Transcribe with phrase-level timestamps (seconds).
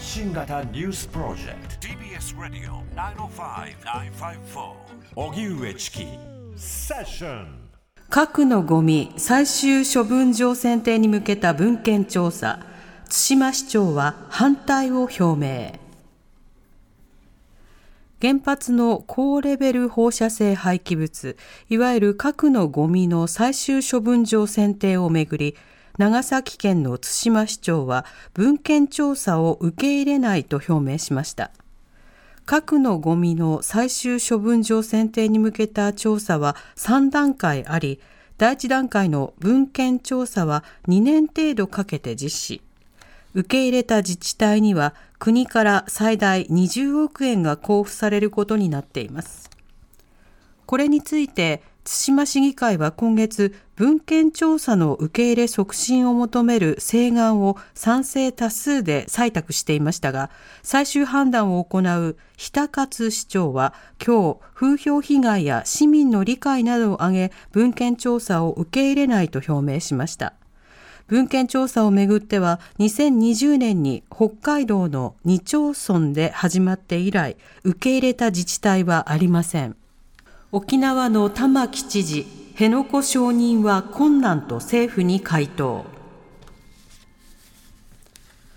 [0.00, 1.86] 発信型ニュースプロジェクト。
[1.86, 2.82] TBS ラディオ
[3.28, 4.72] 905-954
[5.14, 6.06] おぎゅうえちき
[6.56, 7.68] セッション
[8.08, 12.64] 核のゴミ最終処分場選定に向けた文献調査。
[13.10, 15.78] 対馬市長は反対を表明。
[18.22, 21.36] 原発の高レベル放射性廃棄物、
[21.68, 25.56] いわゆる核のゴミの最終処分場選定をめぐり、
[25.98, 31.50] 長崎県の対馬市長は文献調査を受け入れないと表明しました。
[32.46, 38.00] 核のゴミの最終処分場選定に向けた調査は3段階あり、
[38.38, 42.62] 第1段階の文献調査は2年程度かけて実施。
[43.34, 49.50] 受け入れた自治体には国から最大20億円が交付されることになっています。
[50.66, 60.30] これについて対馬市議会は今月文献調査の受け入れ促進を求める請願を賛成多数で採択していましたが
[60.62, 63.72] 最終判断を行う日田勝市長は
[64.04, 70.34] 今日風評被害や市民の理解などを挙げ文献調査を受け入れないと表明しました。
[71.06, 79.74] 文献調査をめぐっては2020年に北海道の2町村で始まって以来受け入れた自治体はありません。
[80.52, 85.84] 沖縄の玉城知事辺野古承認は困難と政府に回答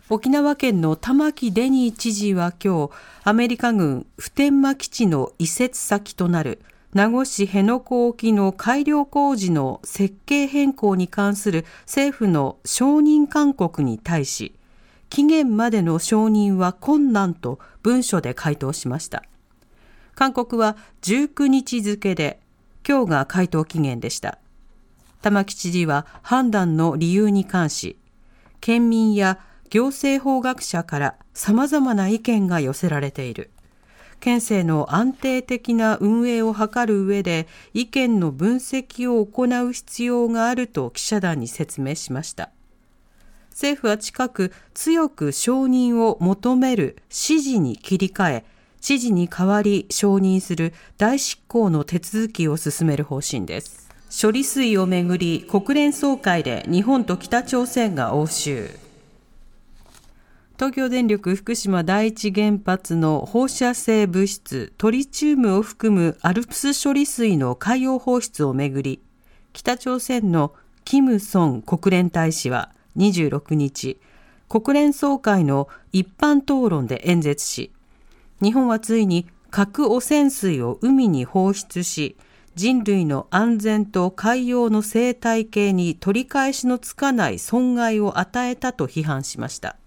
[0.10, 2.92] 沖縄県の玉城デニー知事は今日
[3.24, 6.64] アメリカ軍普天間基地の移設先となる
[6.96, 14.54] 名護市辺野古沖の改良工事の設計変更に関する政府の承認勧告に対し、
[15.10, 19.24] 期限までの承認は困難と文書で回答しました。
[20.16, 22.40] 勧告は19日付で、
[22.88, 24.38] 今日が回答期限でした。
[25.22, 27.98] 玉城知事は判断の理由に関し、
[28.62, 33.50] 県民や行政法学者から様々な意見が寄せられている。
[34.20, 42.52] 県政の安定的な運営を図る上で意見の分析を行う必要があると記者団に説明しました。
[43.50, 48.46] 政府は近く強く承認を求める指示に切り替え、
[48.84, 53.90] 指示に代わり承認する大執行の手続きを進める方針です。
[54.22, 58.78] 処理水をめぐり国連総会で日本と北朝鮮が応酬。
[60.56, 69.02] 東京電力福島第一原発の放射性物質トリチウムを含むアルプス処理水の海洋放出をめぐり
[69.54, 70.54] 北朝鮮の
[70.86, 73.98] キム・ソン国連大使は26日
[74.48, 77.72] 国連総会の一般討論で演説し
[78.44, 82.18] 日本はついに核汚染水を海に放出し
[82.56, 89.78] 人類の安全と海洋の生態系に取り返しのつかない損害を与えたと批判しました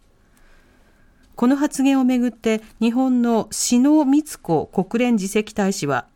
[1.34, 6.06] この発言をめぐって日本の篠光子国連次席大使は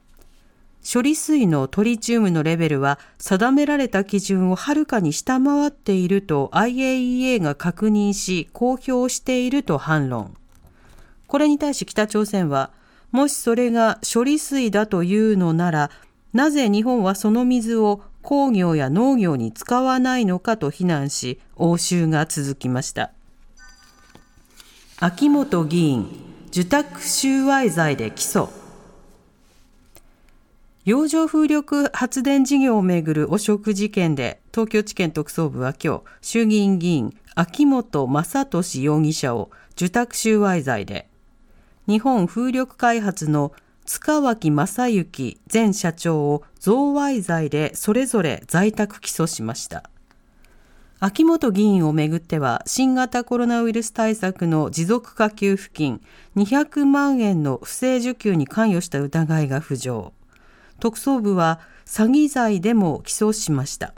[0.83, 10.40] 処理水のトリチウムのレベルは定められた基準をはるかに下回っていると IAEA が確認し公表していると反論。
[11.31, 12.73] これに対し北朝鮮は
[13.13, 15.91] もしそれが処理水だというのなら
[16.33, 23.13] なぜ日本はその水を工業や農業に使わないのかと非難し応酬が続きました。
[24.99, 26.09] 秋元議員
[26.49, 28.51] 受託収賄罪で起訴
[30.85, 41.10] 洋上風力発電事業をめぐる汚職事件で東京地検特捜部は今日衆議院議員秋元正俊容疑者を受託収賄罪で
[41.91, 43.53] 日本風力開発の
[43.85, 49.91] 塚脇正幸前社長を贈賄罪でそれぞれ在宅起訴しました。
[51.01, 56.01] 秋元議員をめぐっては新型コロナウイルス対策の持続化給付金
[56.37, 60.13] 200万円の不正受給に関与した疑いが浮上。
[60.79, 63.95] 特捜部は詐欺罪でも起訴しました。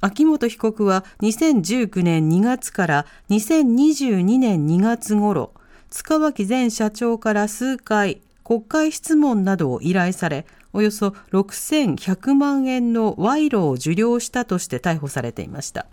[0.00, 5.52] 秋元被告は2019年2月から2022年2月頃
[5.90, 15.86] 塚脇前社長から数回国会質問などを依頼されおよそ6100万円の賄賂を受領したとして逮捕されていました。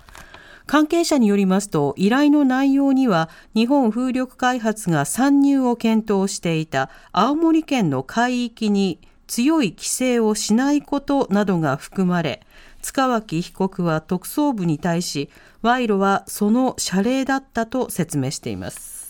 [0.67, 12.45] 関係者によりますと、依頼の内容には、日本風力開発が参入を検討していた青森県の海域に強い規制をしないことなどが含まれ、
[12.81, 15.29] 塚脇被告は特捜部に対し、
[15.61, 19.06] 賄賂はその謝礼だったと説明しています。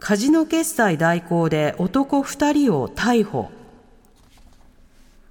[0.00, 3.50] カジノ決済代行で男2人を逮捕。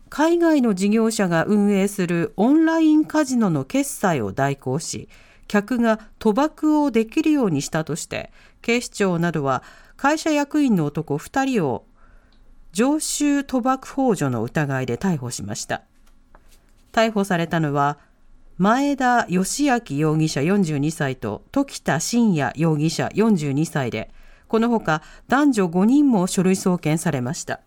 [0.10, 5.10] 海外の事業者が運営するオンラインカジノの決済を代行し、
[5.48, 8.32] 客が賭博をできるようにしたとして
[8.62, 9.64] 警視庁などは
[9.96, 11.86] 会社役員の男2人を
[12.74, 15.84] 常習賭博幇助の疑いで逮捕しました
[16.92, 17.98] 逮捕されたのは
[18.58, 24.12] 前田義明容疑者42歳と時田信也容疑者42歳で
[24.48, 27.62] このほか男女5人も書類送検されました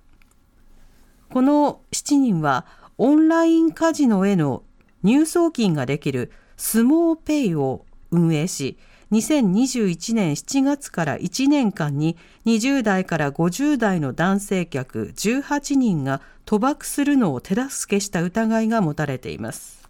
[1.31, 2.67] この7人は
[2.99, 4.63] オンラインカジノへの
[5.03, 8.77] 入送金ができるスモーペイを運営し、
[9.13, 19.89] 2021年7月から1年間に20代から50代の男性客18人が賭博するのを手助けした疑いが持たれています。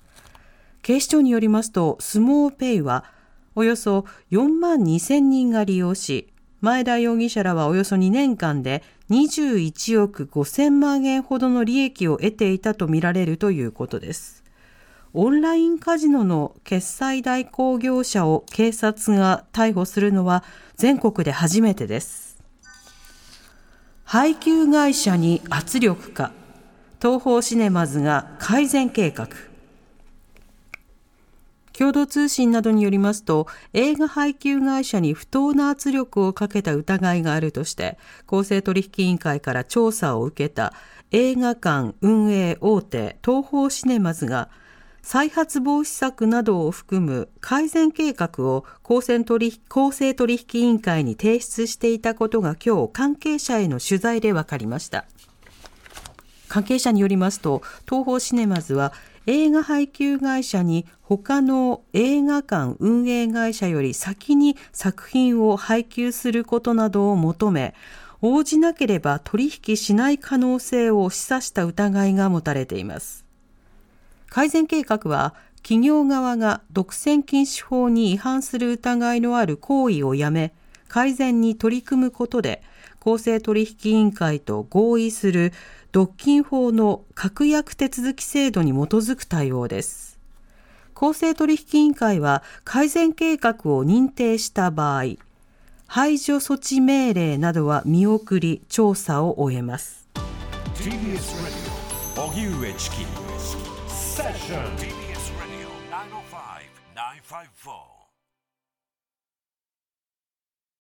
[0.83, 3.05] 警視庁によりますと、スモーペイは
[3.57, 14.45] およそ4万2000人が利用し、前田容疑者らはおよそ2年間で21億5000万円ほどの利益を得ていたとみられるということです。
[15.13, 20.45] オンラインカジノの決済代行業者を警察が逮捕するのは
[20.77, 22.39] 全国で初めてです。
[24.05, 26.33] 配給会社に圧力か。
[27.01, 29.50] 東方シネマズが改善計画。
[31.81, 37.97] 共同通信などによりますと映画配給会社に不当な圧力をかけた疑いがあるとして
[38.27, 40.75] 公正取引委員会から調査を受けた
[41.11, 44.51] 映画館運営大手東宝シネマズが
[45.01, 55.07] 再発防止策などを含む改善計画を公正取公正取引委員会に提出していたことが今日関係者への取材で分かりました。
[56.51, 58.93] 関係者によりますと東宝シネマズは
[59.33, 67.77] 映画配給会社に他の映画館運営会社より先に作品を配給することなどを求め、
[68.23, 73.25] 応じなければ取引しない可能性を示唆した疑いが持たれています。
[74.29, 80.53] 改善計画は、企業側が独占禁止法に違反する疑いのある行為をやめ、
[80.89, 82.65] 改善に取り組むことで、
[83.01, 85.53] 公正取引委員会と合意する
[85.91, 90.19] 独禁法の確約手続き制度に基づく対応です。
[90.93, 95.15] 公正取引委員会は改善計画を認定した場合、
[95.87, 100.07] 排除措置命令などは見送り調査を終えます。
[100.75, 101.21] TBS